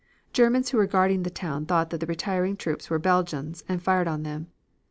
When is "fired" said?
3.83-4.07